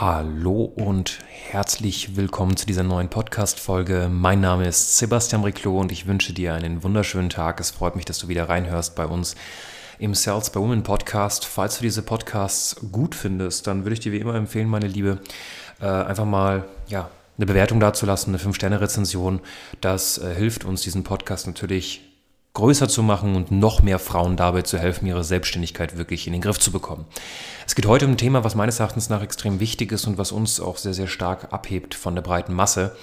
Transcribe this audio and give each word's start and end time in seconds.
Hallo 0.00 0.62
und 0.64 1.18
herzlich 1.28 2.16
willkommen 2.16 2.56
zu 2.56 2.64
dieser 2.64 2.82
neuen 2.82 3.10
Podcast-Folge. 3.10 4.08
Mein 4.10 4.40
Name 4.40 4.66
ist 4.66 4.96
Sebastian 4.96 5.44
Riclo 5.44 5.78
und 5.78 5.92
ich 5.92 6.06
wünsche 6.06 6.32
dir 6.32 6.54
einen 6.54 6.82
wunderschönen 6.82 7.28
Tag. 7.28 7.60
Es 7.60 7.70
freut 7.70 7.96
mich, 7.96 8.06
dass 8.06 8.18
du 8.18 8.28
wieder 8.28 8.48
reinhörst 8.48 8.96
bei 8.96 9.04
uns 9.04 9.36
im 9.98 10.14
Sales 10.14 10.48
by 10.48 10.58
Women 10.58 10.84
Podcast. 10.84 11.44
Falls 11.44 11.76
du 11.76 11.82
diese 11.82 12.00
Podcasts 12.00 12.76
gut 12.90 13.14
findest, 13.14 13.66
dann 13.66 13.84
würde 13.84 13.92
ich 13.92 14.00
dir 14.00 14.12
wie 14.12 14.20
immer 14.20 14.36
empfehlen, 14.36 14.68
meine 14.68 14.86
Liebe, 14.86 15.18
äh, 15.82 15.84
einfach 15.84 16.24
mal 16.24 16.64
ja, 16.88 17.10
eine 17.36 17.44
Bewertung 17.44 17.78
dazulassen, 17.78 18.34
eine 18.34 18.42
5-Sterne-Rezension. 18.42 19.40
Das 19.82 20.16
äh, 20.16 20.34
hilft 20.34 20.64
uns, 20.64 20.80
diesen 20.80 21.04
Podcast 21.04 21.46
natürlich 21.46 22.09
größer 22.54 22.88
zu 22.88 23.02
machen 23.02 23.36
und 23.36 23.50
noch 23.50 23.82
mehr 23.82 23.98
Frauen 23.98 24.36
dabei 24.36 24.62
zu 24.62 24.78
helfen, 24.78 25.06
ihre 25.06 25.24
Selbstständigkeit 25.24 25.96
wirklich 25.96 26.26
in 26.26 26.32
den 26.32 26.42
Griff 26.42 26.58
zu 26.58 26.72
bekommen. 26.72 27.04
Es 27.66 27.74
geht 27.74 27.86
heute 27.86 28.06
um 28.06 28.12
ein 28.12 28.18
Thema, 28.18 28.42
was 28.42 28.54
meines 28.54 28.80
Erachtens 28.80 29.08
nach 29.08 29.22
extrem 29.22 29.60
wichtig 29.60 29.92
ist 29.92 30.06
und 30.06 30.18
was 30.18 30.32
uns 30.32 30.60
auch 30.60 30.76
sehr, 30.76 30.94
sehr 30.94 31.06
stark 31.06 31.52
abhebt 31.52 31.94
von 31.94 32.14
der 32.14 32.22
breiten 32.22 32.52
Masse. 32.52 32.96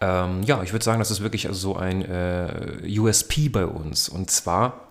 Ähm, 0.00 0.42
ja, 0.44 0.62
ich 0.62 0.72
würde 0.72 0.84
sagen, 0.84 1.00
das 1.00 1.10
ist 1.10 1.20
wirklich 1.22 1.46
also 1.48 1.72
so 1.72 1.76
ein 1.76 2.02
äh, 2.02 2.98
USP 2.98 3.48
bei 3.48 3.66
uns. 3.66 4.08
Und 4.08 4.30
zwar 4.30 4.87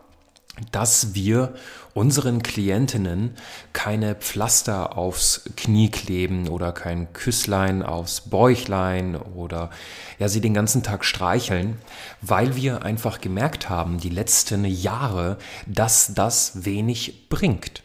dass 0.72 1.14
wir 1.14 1.54
unseren 1.94 2.44
Klientinnen 2.44 3.32
keine 3.74 4.16
Pflaster 4.16 4.98
aufs 4.98 5.50
Knie 5.56 5.90
kleben 5.90 6.48
oder 6.48 6.72
kein 6.72 7.12
Küsslein 7.14 7.82
aufs 7.82 8.22
Bäuchlein 8.22 9.16
oder 9.16 9.72
ja, 10.20 10.28
sie 10.28 10.42
den 10.42 10.54
ganzen 10.54 10.84
Tag 10.84 11.06
streicheln, 11.06 11.78
weil 12.22 12.56
wir 12.56 12.84
einfach 12.84 13.20
gemerkt 13.20 13.70
haben, 13.70 14.00
die 14.00 14.10
letzten 14.10 14.64
Jahre, 14.66 15.38
dass 15.66 16.14
das 16.14 16.66
wenig 16.66 17.30
bringt. 17.30 17.82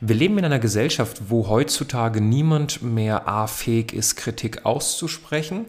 Wir 0.00 0.16
leben 0.16 0.38
in 0.38 0.44
einer 0.44 0.58
Gesellschaft, 0.58 1.22
wo 1.28 1.48
heutzutage 1.48 2.20
niemand 2.20 2.82
mehr 2.82 3.26
A 3.26 3.46
fähig 3.46 3.92
ist, 3.92 4.16
Kritik 4.16 4.64
auszusprechen 4.66 5.66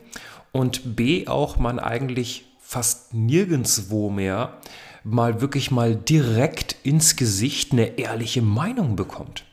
und 0.52 0.96
B 0.96 1.28
auch 1.28 1.58
man 1.58 1.80
eigentlich 1.80 2.46
fast 2.59 3.14
nirgendwo 3.14 4.09
mehr 4.09 4.58
mal 5.06 5.39
wirklich 5.39 5.72
mal 5.72 5.95
direkt 5.95 6.75
ins 6.84 7.16
Gesicht 7.16 7.72
eine 7.72 7.98
ehrliche 7.98 8.42
Meinung 8.42 8.95
bekommt. 8.95 9.45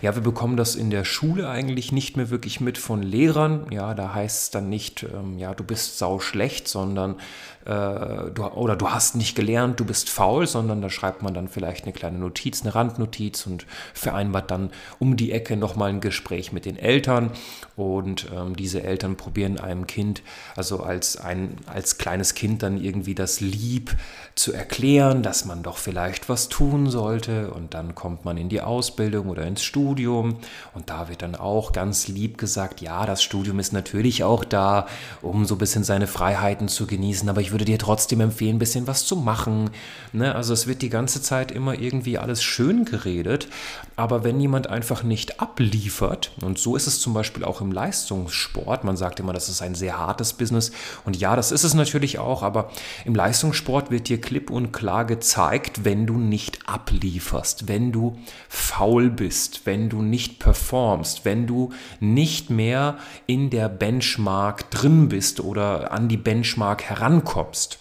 Ja, 0.00 0.14
wir 0.14 0.22
bekommen 0.22 0.56
das 0.56 0.76
in 0.76 0.90
der 0.90 1.04
Schule 1.04 1.48
eigentlich 1.48 1.90
nicht 1.90 2.16
mehr 2.16 2.30
wirklich 2.30 2.60
mit 2.60 2.78
von 2.78 3.02
Lehrern. 3.02 3.66
Ja, 3.70 3.94
da 3.94 4.14
heißt 4.14 4.42
es 4.42 4.50
dann 4.50 4.68
nicht, 4.68 5.02
ähm, 5.02 5.38
ja, 5.38 5.54
du 5.54 5.64
bist 5.64 5.98
sau 5.98 6.20
schlecht, 6.20 6.68
sondern 6.68 7.16
äh, 7.64 8.30
du, 8.32 8.44
oder 8.54 8.76
du 8.76 8.90
hast 8.90 9.16
nicht 9.16 9.34
gelernt, 9.34 9.80
du 9.80 9.84
bist 9.84 10.08
faul, 10.08 10.46
sondern 10.46 10.80
da 10.82 10.88
schreibt 10.88 11.22
man 11.22 11.34
dann 11.34 11.48
vielleicht 11.48 11.84
eine 11.84 11.92
kleine 11.92 12.18
Notiz, 12.18 12.62
eine 12.62 12.76
Randnotiz 12.76 13.44
und 13.46 13.66
vereinbart 13.92 14.52
dann 14.52 14.70
um 15.00 15.16
die 15.16 15.32
Ecke 15.32 15.56
nochmal 15.56 15.90
ein 15.90 16.00
Gespräch 16.00 16.52
mit 16.52 16.64
den 16.64 16.78
Eltern. 16.78 17.32
Und 17.74 18.28
ähm, 18.32 18.54
diese 18.54 18.84
Eltern 18.84 19.16
probieren 19.16 19.58
einem 19.58 19.88
Kind, 19.88 20.22
also 20.54 20.80
als 20.80 21.16
ein 21.16 21.56
als 21.66 21.98
kleines 21.98 22.34
Kind 22.34 22.62
dann 22.62 22.80
irgendwie 22.80 23.16
das 23.16 23.40
Lieb 23.40 23.96
zu 24.36 24.52
erklären, 24.52 25.22
dass 25.24 25.44
man 25.44 25.64
doch 25.64 25.78
vielleicht 25.78 26.28
was 26.28 26.48
tun 26.48 26.88
sollte. 26.88 27.50
Und 27.50 27.74
dann 27.74 27.96
kommt 27.96 28.24
man 28.24 28.36
in 28.36 28.48
die 28.48 28.60
Ausbildung 28.60 29.28
oder 29.28 29.44
ins 29.44 29.62
Studium 29.64 29.87
und 29.88 30.90
da 30.90 31.08
wird 31.08 31.22
dann 31.22 31.34
auch 31.34 31.72
ganz 31.72 32.08
lieb 32.08 32.38
gesagt, 32.38 32.80
ja, 32.80 33.06
das 33.06 33.22
Studium 33.22 33.58
ist 33.58 33.72
natürlich 33.72 34.24
auch 34.24 34.44
da, 34.44 34.86
um 35.22 35.44
so 35.44 35.54
ein 35.54 35.58
bisschen 35.58 35.84
seine 35.84 36.06
Freiheiten 36.06 36.68
zu 36.68 36.86
genießen, 36.86 37.28
aber 37.28 37.40
ich 37.40 37.52
würde 37.52 37.64
dir 37.64 37.78
trotzdem 37.78 38.20
empfehlen, 38.20 38.56
ein 38.56 38.58
bisschen 38.58 38.86
was 38.86 39.04
zu 39.06 39.16
machen. 39.16 39.70
Ne? 40.12 40.34
Also 40.34 40.52
es 40.52 40.66
wird 40.66 40.82
die 40.82 40.88
ganze 40.88 41.22
Zeit 41.22 41.52
immer 41.52 41.78
irgendwie 41.78 42.18
alles 42.18 42.42
schön 42.42 42.84
geredet, 42.84 43.48
aber 43.96 44.24
wenn 44.24 44.40
jemand 44.40 44.68
einfach 44.68 45.02
nicht 45.02 45.40
abliefert, 45.40 46.32
und 46.42 46.58
so 46.58 46.76
ist 46.76 46.86
es 46.86 47.00
zum 47.00 47.14
Beispiel 47.14 47.44
auch 47.44 47.60
im 47.60 47.72
Leistungssport, 47.72 48.84
man 48.84 48.96
sagt 48.96 49.20
immer, 49.20 49.32
das 49.32 49.48
ist 49.48 49.62
ein 49.62 49.74
sehr 49.74 49.98
hartes 49.98 50.32
Business 50.32 50.72
und 51.04 51.16
ja, 51.16 51.36
das 51.36 51.52
ist 51.52 51.64
es 51.64 51.74
natürlich 51.74 52.18
auch, 52.18 52.42
aber 52.42 52.70
im 53.04 53.14
Leistungssport 53.14 53.90
wird 53.90 54.08
dir 54.08 54.20
klipp 54.20 54.50
und 54.50 54.72
klar 54.72 55.04
gezeigt, 55.04 55.84
wenn 55.84 56.06
du 56.06 56.18
nicht 56.18 56.68
ablieferst, 56.68 57.68
wenn 57.68 57.92
du 57.92 58.18
faul 58.48 59.10
bist, 59.10 59.62
wenn 59.64 59.77
du 59.88 60.02
nicht 60.02 60.38
performst, 60.38 61.24
wenn 61.24 61.46
du 61.46 61.72
nicht 62.00 62.50
mehr 62.50 62.98
in 63.26 63.50
der 63.50 63.68
Benchmark 63.68 64.70
drin 64.70 65.08
bist 65.08 65.40
oder 65.40 65.92
an 65.92 66.08
die 66.08 66.16
Benchmark 66.16 66.82
herankommst. 66.82 67.78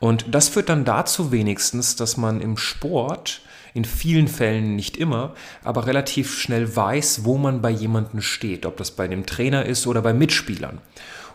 Und 0.00 0.26
das 0.34 0.48
führt 0.48 0.68
dann 0.68 0.84
dazu 0.84 1.32
wenigstens, 1.32 1.96
dass 1.96 2.16
man 2.16 2.40
im 2.40 2.56
Sport 2.56 3.40
in 3.74 3.84
vielen 3.84 4.28
Fällen 4.28 4.76
nicht 4.76 4.96
immer, 4.96 5.34
aber 5.62 5.86
relativ 5.86 6.38
schnell 6.38 6.74
weiß, 6.74 7.24
wo 7.24 7.38
man 7.38 7.62
bei 7.62 7.70
jemandem 7.70 8.20
steht, 8.20 8.66
ob 8.66 8.76
das 8.76 8.90
bei 8.90 9.08
dem 9.08 9.26
Trainer 9.26 9.66
ist 9.66 9.86
oder 9.86 10.02
bei 10.02 10.12
Mitspielern. 10.12 10.80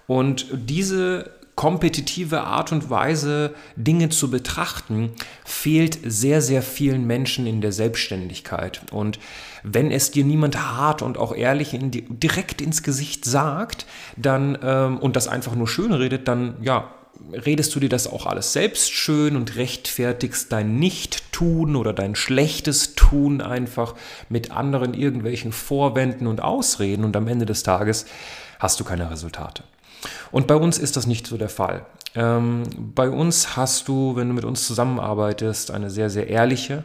Und 0.07 0.47
diese 0.51 1.31
kompetitive 1.55 2.41
Art 2.41 2.71
und 2.71 2.89
Weise, 2.89 3.53
Dinge 3.75 4.09
zu 4.09 4.31
betrachten, 4.31 5.11
fehlt 5.45 5.99
sehr, 6.03 6.41
sehr 6.41 6.61
vielen 6.61 7.05
Menschen 7.05 7.45
in 7.45 7.61
der 7.61 7.71
Selbstständigkeit. 7.71 8.81
Und 8.91 9.19
wenn 9.63 9.91
es 9.91 10.11
dir 10.11 10.25
niemand 10.25 10.57
hart 10.57 11.01
und 11.01 11.17
auch 11.17 11.35
ehrlich 11.35 11.73
in 11.73 11.91
die, 11.91 12.01
direkt 12.01 12.61
ins 12.61 12.81
Gesicht 12.83 13.25
sagt, 13.25 13.85
dann 14.17 14.57
ähm, 14.63 14.97
und 14.97 15.15
das 15.15 15.27
einfach 15.27 15.55
nur 15.55 15.67
schön 15.67 15.93
redet, 15.93 16.27
dann 16.27 16.55
ja, 16.61 16.89
redest 17.31 17.73
du 17.75 17.79
dir 17.79 17.89
das 17.89 18.07
auch 18.07 18.25
alles 18.25 18.53
selbst 18.53 18.91
schön 18.91 19.35
und 19.35 19.55
rechtfertigst 19.55 20.51
dein 20.51 20.77
Nicht-Tun 20.79 21.75
oder 21.75 21.93
dein 21.93 22.15
schlechtes 22.15 22.95
Tun 22.95 23.41
einfach 23.41 23.95
mit 24.29 24.51
anderen 24.51 24.93
irgendwelchen 24.93 25.51
Vorwänden 25.51 26.27
und 26.27 26.41
Ausreden 26.41 27.05
und 27.05 27.15
am 27.15 27.27
Ende 27.27 27.45
des 27.45 27.63
Tages 27.63 28.05
hast 28.59 28.79
du 28.79 28.83
keine 28.83 29.09
Resultate. 29.11 29.63
Und 30.31 30.47
bei 30.47 30.55
uns 30.55 30.77
ist 30.77 30.97
das 30.97 31.07
nicht 31.07 31.27
so 31.27 31.37
der 31.37 31.49
Fall. 31.49 31.85
Ähm, 32.15 32.63
bei 32.95 33.09
uns 33.09 33.55
hast 33.55 33.87
du, 33.87 34.15
wenn 34.15 34.27
du 34.27 34.33
mit 34.33 34.45
uns 34.45 34.67
zusammenarbeitest, 34.67 35.71
eine 35.71 35.89
sehr, 35.89 36.09
sehr 36.09 36.27
ehrliche, 36.27 36.83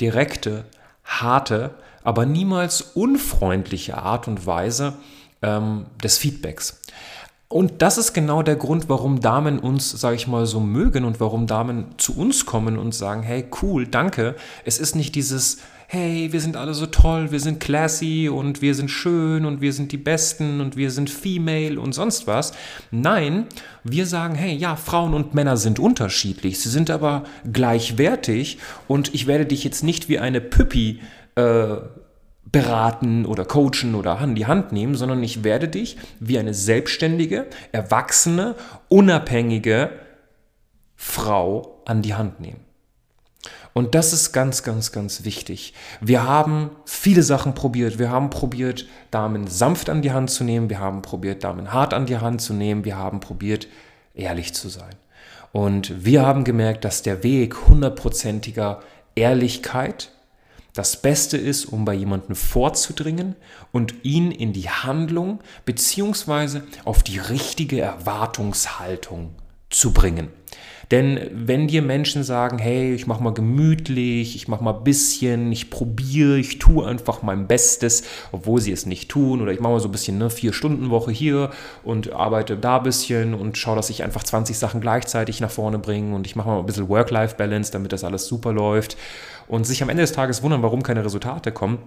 direkte, 0.00 0.64
harte, 1.04 1.74
aber 2.04 2.26
niemals 2.26 2.80
unfreundliche 2.80 3.98
Art 3.98 4.28
und 4.28 4.46
Weise 4.46 4.94
ähm, 5.42 5.86
des 6.02 6.18
Feedbacks. 6.18 6.80
Und 7.48 7.82
das 7.82 7.98
ist 7.98 8.14
genau 8.14 8.42
der 8.42 8.56
Grund, 8.56 8.88
warum 8.88 9.20
Damen 9.20 9.58
uns, 9.58 9.90
sage 9.90 10.16
ich 10.16 10.26
mal, 10.26 10.46
so 10.46 10.58
mögen 10.58 11.04
und 11.04 11.20
warum 11.20 11.46
Damen 11.46 11.86
zu 11.98 12.16
uns 12.16 12.46
kommen 12.46 12.78
und 12.78 12.94
sagen, 12.94 13.22
hey, 13.22 13.44
cool, 13.60 13.86
danke. 13.86 14.36
Es 14.64 14.78
ist 14.78 14.96
nicht 14.96 15.14
dieses, 15.14 15.58
hey, 15.94 16.32
wir 16.32 16.40
sind 16.40 16.56
alle 16.56 16.72
so 16.72 16.86
toll, 16.86 17.32
wir 17.32 17.40
sind 17.40 17.60
classy 17.60 18.30
und 18.30 18.62
wir 18.62 18.74
sind 18.74 18.88
schön 18.90 19.44
und 19.44 19.60
wir 19.60 19.74
sind 19.74 19.92
die 19.92 19.98
Besten 19.98 20.62
und 20.62 20.74
wir 20.74 20.90
sind 20.90 21.10
female 21.10 21.78
und 21.78 21.92
sonst 21.92 22.26
was. 22.26 22.54
Nein, 22.90 23.46
wir 23.84 24.06
sagen, 24.06 24.34
hey, 24.34 24.54
ja, 24.54 24.76
Frauen 24.76 25.12
und 25.12 25.34
Männer 25.34 25.58
sind 25.58 25.78
unterschiedlich, 25.78 26.60
sie 26.60 26.70
sind 26.70 26.88
aber 26.88 27.24
gleichwertig 27.52 28.56
und 28.88 29.12
ich 29.12 29.26
werde 29.26 29.44
dich 29.44 29.64
jetzt 29.64 29.84
nicht 29.84 30.08
wie 30.08 30.18
eine 30.18 30.40
Püppi 30.40 31.02
äh, 31.34 31.76
beraten 32.50 33.26
oder 33.26 33.44
coachen 33.44 33.94
oder 33.94 34.16
an 34.16 34.34
die 34.34 34.46
Hand 34.46 34.72
nehmen, 34.72 34.94
sondern 34.94 35.22
ich 35.22 35.44
werde 35.44 35.68
dich 35.68 35.98
wie 36.20 36.38
eine 36.38 36.54
selbstständige, 36.54 37.48
erwachsene, 37.70 38.54
unabhängige 38.88 39.90
Frau 40.96 41.82
an 41.84 42.00
die 42.00 42.14
Hand 42.14 42.40
nehmen. 42.40 42.71
Und 43.74 43.94
das 43.94 44.12
ist 44.12 44.32
ganz, 44.32 44.62
ganz, 44.62 44.92
ganz 44.92 45.24
wichtig. 45.24 45.72
Wir 46.00 46.26
haben 46.26 46.70
viele 46.84 47.22
Sachen 47.22 47.54
probiert. 47.54 47.98
Wir 47.98 48.10
haben 48.10 48.30
probiert, 48.30 48.86
Damen 49.10 49.46
sanft 49.46 49.88
an 49.88 50.02
die 50.02 50.12
Hand 50.12 50.30
zu 50.30 50.44
nehmen. 50.44 50.68
Wir 50.68 50.78
haben 50.78 51.00
probiert, 51.02 51.42
Damen 51.44 51.72
hart 51.72 51.94
an 51.94 52.06
die 52.06 52.18
Hand 52.18 52.42
zu 52.42 52.52
nehmen. 52.52 52.84
Wir 52.84 52.98
haben 52.98 53.20
probiert, 53.20 53.68
ehrlich 54.14 54.54
zu 54.54 54.68
sein. 54.68 54.94
Und 55.52 56.04
wir 56.04 56.26
haben 56.26 56.44
gemerkt, 56.44 56.84
dass 56.84 57.02
der 57.02 57.22
Weg 57.22 57.68
hundertprozentiger 57.68 58.80
Ehrlichkeit 59.14 60.10
das 60.74 60.96
Beste 61.00 61.36
ist, 61.36 61.66
um 61.66 61.84
bei 61.84 61.92
jemandem 61.92 62.34
vorzudringen 62.34 63.36
und 63.72 64.04
ihn 64.04 64.30
in 64.30 64.54
die 64.54 64.70
Handlung 64.70 65.40
beziehungsweise 65.66 66.62
auf 66.84 67.02
die 67.02 67.18
richtige 67.18 67.80
Erwartungshaltung 67.80 69.34
zu 69.72 69.92
bringen. 69.92 70.28
Denn 70.92 71.30
wenn 71.32 71.68
dir 71.68 71.80
Menschen 71.80 72.22
sagen, 72.22 72.58
hey, 72.58 72.94
ich 72.94 73.06
mache 73.06 73.22
mal 73.22 73.32
gemütlich, 73.32 74.36
ich 74.36 74.46
mache 74.46 74.62
mal 74.62 74.74
ein 74.74 74.84
bisschen, 74.84 75.50
ich 75.50 75.70
probiere, 75.70 76.38
ich 76.38 76.58
tue 76.58 76.86
einfach 76.86 77.22
mein 77.22 77.46
Bestes, 77.46 78.04
obwohl 78.30 78.60
sie 78.60 78.72
es 78.72 78.84
nicht 78.84 79.10
tun, 79.10 79.40
oder 79.40 79.52
ich 79.52 79.60
mache 79.60 79.72
mal 79.72 79.80
so 79.80 79.88
ein 79.88 79.92
bisschen 79.92 80.16
eine 80.16 80.28
Vier-Stunden-Woche 80.28 81.10
hier 81.10 81.50
und 81.82 82.12
arbeite 82.12 82.58
da 82.58 82.76
ein 82.76 82.82
bisschen 82.82 83.32
und 83.32 83.56
schaue, 83.56 83.76
dass 83.76 83.88
ich 83.88 84.02
einfach 84.02 84.22
20 84.22 84.58
Sachen 84.58 84.82
gleichzeitig 84.82 85.40
nach 85.40 85.50
vorne 85.50 85.78
bringe 85.78 86.14
und 86.14 86.26
ich 86.26 86.36
mache 86.36 86.48
mal 86.48 86.58
ein 86.58 86.66
bisschen 86.66 86.90
Work-Life-Balance, 86.90 87.72
damit 87.72 87.94
das 87.94 88.04
alles 88.04 88.26
super 88.26 88.52
läuft 88.52 88.98
und 89.48 89.66
sich 89.66 89.82
am 89.82 89.88
Ende 89.88 90.02
des 90.02 90.12
Tages 90.12 90.42
wundern, 90.42 90.62
warum 90.62 90.82
keine 90.82 91.02
Resultate 91.02 91.52
kommen, 91.52 91.78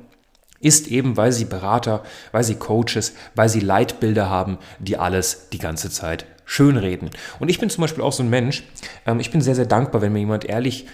ist 0.60 0.88
eben, 0.88 1.18
weil 1.18 1.32
sie 1.32 1.46
Berater, 1.46 2.04
weil 2.32 2.44
sie 2.44 2.56
Coaches, 2.56 3.14
weil 3.36 3.50
sie 3.50 3.60
Leitbilder 3.60 4.30
haben, 4.30 4.58
die 4.80 4.98
alles 4.98 5.50
die 5.50 5.60
ganze 5.60 5.90
Zeit 5.90 6.26
schönreden. 6.46 7.10
Und 7.40 7.50
ich 7.50 7.60
bin 7.60 7.70
zum 7.70 7.82
Beispiel 7.82 8.04
auch 8.04 8.14
so 8.14 8.24
ein 8.24 8.30
Mensch, 8.30 8.64
ähm, 9.06 9.20
ich 9.20 9.32
bin 9.32 9.42
sehr, 9.42 9.56
sehr 9.56 9.66
dankbar, 9.66 10.02
wenn 10.02 10.14
mir 10.14 10.20
jemand 10.20 10.46
ehrlich 10.46 10.86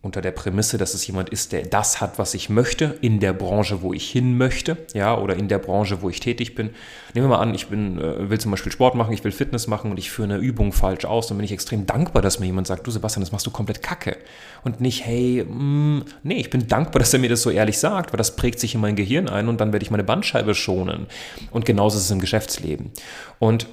unter 0.00 0.20
der 0.20 0.30
Prämisse, 0.30 0.78
dass 0.78 0.94
es 0.94 1.04
jemand 1.06 1.30
ist, 1.30 1.50
der 1.50 1.62
das 1.62 2.00
hat, 2.00 2.18
was 2.18 2.34
ich 2.34 2.48
möchte, 2.48 2.96
in 3.00 3.18
der 3.18 3.32
Branche, 3.32 3.82
wo 3.82 3.92
ich 3.92 4.08
hin 4.08 4.38
möchte, 4.38 4.76
ja, 4.94 5.18
oder 5.18 5.34
in 5.34 5.48
der 5.48 5.58
Branche, 5.58 6.02
wo 6.02 6.08
ich 6.08 6.20
tätig 6.20 6.54
bin. 6.54 6.70
Nehmen 7.14 7.28
wir 7.28 7.36
mal 7.36 7.42
an, 7.42 7.52
ich 7.52 7.66
bin, 7.66 7.98
äh, 7.98 8.30
will 8.30 8.38
zum 8.38 8.52
Beispiel 8.52 8.70
Sport 8.70 8.94
machen, 8.94 9.12
ich 9.12 9.24
will 9.24 9.32
Fitness 9.32 9.66
machen 9.66 9.90
und 9.90 9.98
ich 9.98 10.10
führe 10.10 10.32
eine 10.32 10.38
Übung 10.38 10.72
falsch 10.72 11.04
aus, 11.04 11.26
dann 11.26 11.36
bin 11.36 11.44
ich 11.44 11.50
extrem 11.50 11.84
dankbar, 11.84 12.22
dass 12.22 12.38
mir 12.38 12.46
jemand 12.46 12.68
sagt, 12.68 12.86
du 12.86 12.92
Sebastian, 12.92 13.22
das 13.22 13.32
machst 13.32 13.46
du 13.46 13.50
komplett 13.50 13.82
kacke. 13.82 14.16
Und 14.62 14.80
nicht, 14.80 15.04
hey, 15.04 15.44
mh, 15.44 15.54
mm, 15.54 16.04
nee, 16.22 16.40
ich 16.40 16.50
bin 16.50 16.68
dankbar, 16.68 17.00
dass 17.00 17.12
er 17.12 17.18
mir 17.18 17.28
das 17.28 17.42
so 17.42 17.50
ehrlich 17.50 17.78
sagt, 17.78 18.12
weil 18.12 18.18
das 18.18 18.36
prägt 18.36 18.60
sich 18.60 18.76
in 18.76 18.80
mein 18.80 18.94
Gehirn 18.94 19.28
ein 19.28 19.48
und 19.48 19.60
dann 19.60 19.72
werde 19.72 19.82
ich 19.82 19.90
meine 19.90 20.04
Bandscheibe 20.04 20.54
schonen. 20.54 21.06
Und 21.50 21.66
genauso 21.66 21.98
ist 21.98 22.04
es 22.04 22.10
im 22.12 22.20
Geschäftsleben. 22.20 22.92
Und 23.40 23.66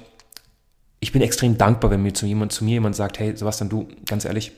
ich 0.98 1.12
bin 1.12 1.22
extrem 1.22 1.56
dankbar, 1.56 1.92
wenn 1.92 2.02
mir 2.02 2.14
zu, 2.14 2.26
jemand, 2.26 2.50
zu 2.50 2.64
mir 2.64 2.72
jemand 2.72 2.96
sagt, 2.96 3.20
hey 3.20 3.36
Sebastian, 3.36 3.68
du, 3.68 3.86
ganz 4.06 4.24
ehrlich, 4.24 4.50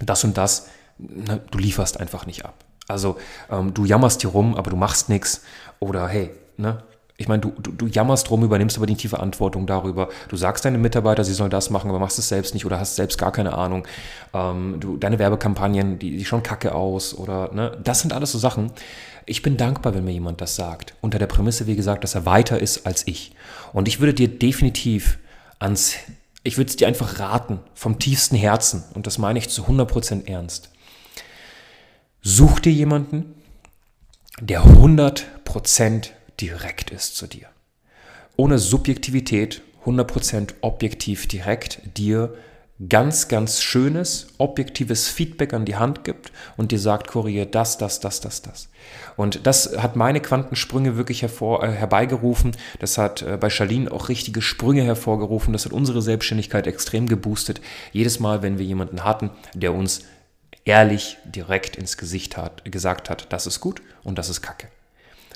das 0.00 0.24
und 0.24 0.36
das, 0.38 0.68
na, 0.98 1.40
du 1.50 1.58
lieferst 1.58 2.00
einfach 2.00 2.26
nicht 2.26 2.44
ab. 2.44 2.64
Also 2.88 3.16
ähm, 3.50 3.74
du 3.74 3.84
jammerst 3.84 4.20
hier 4.20 4.30
rum, 4.30 4.54
aber 4.54 4.70
du 4.70 4.76
machst 4.76 5.08
nichts. 5.08 5.42
Oder 5.80 6.08
hey, 6.08 6.30
ne? 6.56 6.82
Ich 7.16 7.28
meine, 7.28 7.42
du, 7.42 7.50
du, 7.50 7.70
du 7.70 7.86
jammerst 7.86 8.28
rum, 8.30 8.42
übernimmst 8.42 8.76
aber 8.76 8.86
die 8.86 8.96
tiefe 8.96 9.14
Verantwortung 9.14 9.68
darüber. 9.68 10.08
Du 10.28 10.36
sagst 10.36 10.64
deinen 10.64 10.80
Mitarbeiter, 10.80 11.22
sie 11.22 11.32
sollen 11.32 11.50
das 11.50 11.70
machen, 11.70 11.88
aber 11.88 12.00
machst 12.00 12.18
es 12.18 12.28
selbst 12.28 12.54
nicht 12.54 12.66
oder 12.66 12.80
hast 12.80 12.96
selbst 12.96 13.18
gar 13.18 13.30
keine 13.30 13.54
Ahnung. 13.54 13.86
Ähm, 14.32 14.78
du, 14.80 14.96
deine 14.96 15.20
Werbekampagnen, 15.20 16.00
die, 16.00 16.16
die 16.16 16.24
schauen 16.24 16.42
kacke 16.42 16.74
aus 16.74 17.14
oder, 17.16 17.52
ne? 17.52 17.78
Das 17.84 18.00
sind 18.00 18.12
alles 18.12 18.32
so 18.32 18.38
Sachen. 18.38 18.72
Ich 19.26 19.42
bin 19.42 19.56
dankbar, 19.56 19.94
wenn 19.94 20.04
mir 20.04 20.12
jemand 20.12 20.40
das 20.40 20.56
sagt. 20.56 20.94
Unter 21.00 21.20
der 21.20 21.28
Prämisse, 21.28 21.68
wie 21.68 21.76
gesagt, 21.76 22.02
dass 22.02 22.16
er 22.16 22.26
weiter 22.26 22.58
ist 22.58 22.84
als 22.84 23.06
ich. 23.06 23.32
Und 23.72 23.86
ich 23.86 24.00
würde 24.00 24.12
dir 24.12 24.28
definitiv 24.28 25.18
ans, 25.60 25.94
ich 26.42 26.58
würde 26.58 26.70
es 26.70 26.76
dir 26.76 26.88
einfach 26.88 27.20
raten, 27.20 27.60
vom 27.74 28.00
tiefsten 28.00 28.36
Herzen, 28.36 28.82
und 28.94 29.06
das 29.06 29.18
meine 29.18 29.38
ich 29.38 29.48
zu 29.48 29.62
100% 29.62 30.26
ernst. 30.26 30.73
Such 32.26 32.60
dir 32.60 32.72
jemanden, 32.72 33.34
der 34.40 34.64
100% 34.64 36.08
direkt 36.40 36.90
ist 36.90 37.18
zu 37.18 37.26
dir. 37.26 37.48
Ohne 38.36 38.58
Subjektivität, 38.58 39.60
100% 39.84 40.54
objektiv 40.62 41.28
direkt 41.28 41.82
dir 41.98 42.34
ganz, 42.88 43.28
ganz 43.28 43.60
schönes, 43.60 44.28
objektives 44.38 45.06
Feedback 45.08 45.52
an 45.52 45.66
die 45.66 45.76
Hand 45.76 46.02
gibt 46.04 46.32
und 46.56 46.72
dir 46.72 46.78
sagt, 46.78 47.08
korrigiere 47.08 47.46
das, 47.46 47.76
das, 47.76 48.00
das, 48.00 48.22
das, 48.22 48.40
das. 48.40 48.70
Und 49.18 49.46
das 49.46 49.76
hat 49.76 49.94
meine 49.94 50.20
Quantensprünge 50.20 50.96
wirklich 50.96 51.20
hervor, 51.20 51.62
äh, 51.62 51.72
herbeigerufen. 51.72 52.56
Das 52.78 52.96
hat 52.96 53.20
äh, 53.20 53.36
bei 53.36 53.50
Charlene 53.50 53.92
auch 53.92 54.08
richtige 54.08 54.40
Sprünge 54.40 54.82
hervorgerufen. 54.82 55.52
Das 55.52 55.66
hat 55.66 55.72
unsere 55.72 56.00
Selbstständigkeit 56.00 56.66
extrem 56.66 57.06
geboostet. 57.06 57.60
Jedes 57.92 58.18
Mal, 58.18 58.42
wenn 58.42 58.58
wir 58.58 58.64
jemanden 58.64 59.04
hatten, 59.04 59.28
der 59.54 59.74
uns 59.74 60.04
ehrlich 60.64 61.18
direkt 61.24 61.76
ins 61.76 61.96
Gesicht 61.96 62.36
hat, 62.36 62.64
gesagt 62.70 63.10
hat, 63.10 63.32
das 63.32 63.46
ist 63.46 63.60
gut 63.60 63.82
und 64.02 64.18
das 64.18 64.28
ist 64.28 64.40
Kacke. 64.40 64.68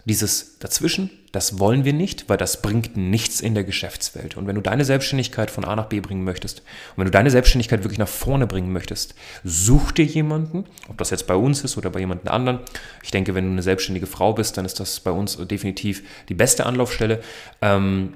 Dieses 0.04 0.58
Dazwischen, 0.58 1.10
das 1.32 1.58
wollen 1.58 1.84
wir 1.84 1.92
nicht, 1.92 2.30
weil 2.30 2.38
das 2.38 2.62
bringt 2.62 2.96
nichts 2.96 3.40
in 3.40 3.54
der 3.54 3.64
Geschäftswelt. 3.64 4.38
Und 4.38 4.46
wenn 4.46 4.54
du 4.54 4.62
deine 4.62 4.86
Selbstständigkeit 4.86 5.50
von 5.50 5.66
A 5.66 5.76
nach 5.76 5.86
B 5.86 6.00
bringen 6.00 6.24
möchtest 6.24 6.60
und 6.60 6.98
wenn 6.98 7.04
du 7.04 7.10
deine 7.10 7.30
Selbstständigkeit 7.30 7.84
wirklich 7.84 7.98
nach 7.98 8.08
vorne 8.08 8.46
bringen 8.46 8.72
möchtest, 8.72 9.14
such 9.44 9.92
dir 9.92 10.06
jemanden, 10.06 10.64
ob 10.88 10.96
das 10.96 11.10
jetzt 11.10 11.26
bei 11.26 11.34
uns 11.34 11.62
ist 11.62 11.76
oder 11.76 11.90
bei 11.90 12.00
jemandem 12.00 12.32
anderen. 12.32 12.60
Ich 13.02 13.10
denke, 13.10 13.34
wenn 13.34 13.44
du 13.44 13.50
eine 13.50 13.62
selbstständige 13.62 14.06
Frau 14.06 14.32
bist, 14.32 14.56
dann 14.56 14.64
ist 14.64 14.80
das 14.80 15.00
bei 15.00 15.10
uns 15.10 15.36
definitiv 15.36 16.02
die 16.30 16.34
beste 16.34 16.64
Anlaufstelle. 16.64 17.20
Ähm, 17.60 18.14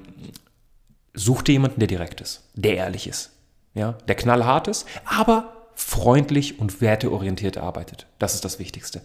such 1.13 1.43
dir 1.43 1.51
jemanden, 1.51 1.79
der 1.79 1.87
direkt 1.87 2.21
ist, 2.21 2.49
der 2.55 2.77
ehrlich 2.77 3.07
ist, 3.07 3.29
ja, 3.75 3.91
der 4.07 4.15
knallhart 4.15 4.67
ist, 4.67 4.87
aber 5.05 5.62
freundlich 5.75 6.59
und 6.59 6.81
werteorientiert 6.81 7.57
arbeitet. 7.57 8.07
Das 8.19 8.35
ist 8.35 8.45
das 8.45 8.59
Wichtigste. 8.59 9.01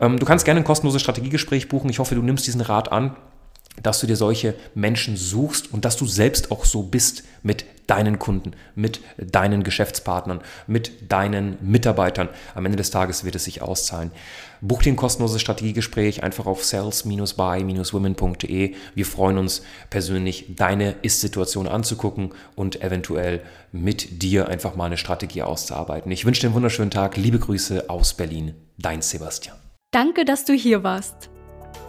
Ähm, 0.00 0.18
du 0.18 0.26
kannst 0.26 0.44
gerne 0.44 0.60
ein 0.60 0.64
kostenloses 0.64 1.02
Strategiegespräch 1.02 1.68
buchen. 1.68 1.90
Ich 1.90 1.98
hoffe, 1.98 2.14
du 2.14 2.22
nimmst 2.22 2.46
diesen 2.46 2.60
Rat 2.60 2.92
an 2.92 3.16
dass 3.82 4.00
du 4.00 4.06
dir 4.06 4.16
solche 4.16 4.54
Menschen 4.74 5.16
suchst 5.16 5.72
und 5.72 5.84
dass 5.84 5.96
du 5.96 6.06
selbst 6.06 6.50
auch 6.50 6.64
so 6.64 6.82
bist 6.82 7.24
mit 7.42 7.64
deinen 7.86 8.18
Kunden, 8.18 8.52
mit 8.74 9.00
deinen 9.18 9.62
Geschäftspartnern, 9.62 10.40
mit 10.66 11.12
deinen 11.12 11.58
Mitarbeitern. 11.60 12.30
Am 12.54 12.64
Ende 12.64 12.76
des 12.76 12.90
Tages 12.90 13.24
wird 13.24 13.34
es 13.34 13.44
sich 13.44 13.60
auszahlen. 13.60 14.10
Buch 14.62 14.80
dir 14.82 14.92
ein 14.92 14.96
kostenloses 14.96 15.42
Strategiegespräch 15.42 16.22
einfach 16.22 16.46
auf 16.46 16.64
sales-by-women.de. 16.64 18.74
Wir 18.94 19.06
freuen 19.06 19.36
uns 19.36 19.60
persönlich, 19.90 20.54
deine 20.56 20.92
Ist-Situation 21.02 21.68
anzugucken 21.68 22.32
und 22.54 22.82
eventuell 22.82 23.42
mit 23.72 24.22
dir 24.22 24.48
einfach 24.48 24.76
mal 24.76 24.86
eine 24.86 24.96
Strategie 24.96 25.42
auszuarbeiten. 25.42 26.10
Ich 26.10 26.24
wünsche 26.24 26.40
dir 26.40 26.46
einen 26.46 26.54
wunderschönen 26.54 26.90
Tag. 26.90 27.18
Liebe 27.18 27.38
Grüße 27.38 27.90
aus 27.90 28.14
Berlin. 28.14 28.54
Dein 28.78 29.02
Sebastian. 29.02 29.58
Danke, 29.90 30.24
dass 30.24 30.46
du 30.46 30.54
hier 30.54 30.82
warst. 30.82 31.28